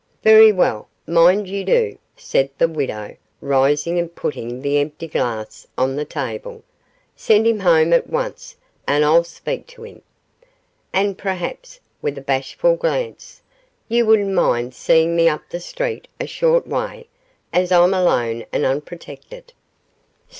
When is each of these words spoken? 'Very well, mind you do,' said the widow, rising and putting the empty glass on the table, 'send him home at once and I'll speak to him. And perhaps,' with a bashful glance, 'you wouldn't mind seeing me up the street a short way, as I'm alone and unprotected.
'Very 0.23 0.51
well, 0.51 0.87
mind 1.05 1.47
you 1.47 1.63
do,' 1.63 1.95
said 2.17 2.49
the 2.57 2.67
widow, 2.67 3.15
rising 3.39 3.99
and 3.99 4.15
putting 4.15 4.63
the 4.63 4.79
empty 4.79 5.05
glass 5.07 5.67
on 5.77 5.95
the 5.95 6.05
table, 6.05 6.63
'send 7.15 7.45
him 7.45 7.59
home 7.59 7.93
at 7.93 8.07
once 8.09 8.55
and 8.87 9.05
I'll 9.05 9.23
speak 9.23 9.67
to 9.67 9.83
him. 9.83 10.01
And 10.91 11.19
perhaps,' 11.19 11.79
with 12.01 12.17
a 12.17 12.21
bashful 12.21 12.77
glance, 12.77 13.43
'you 13.87 14.07
wouldn't 14.07 14.33
mind 14.33 14.73
seeing 14.73 15.15
me 15.15 15.29
up 15.29 15.47
the 15.51 15.59
street 15.59 16.07
a 16.19 16.25
short 16.25 16.65
way, 16.65 17.07
as 17.53 17.71
I'm 17.71 17.93
alone 17.93 18.43
and 18.51 18.65
unprotected. 18.65 19.53